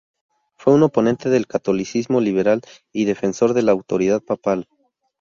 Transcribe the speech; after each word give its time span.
Fue 0.55 0.73
un 0.73 0.81
oponente 0.81 1.29
del 1.29 1.45
catolicismo 1.45 2.21
liberal 2.21 2.61
y 2.91 3.05
defensor 3.05 3.53
de 3.53 3.61
la 3.61 3.71
autoridad 3.73 4.23
papal. 4.23 4.67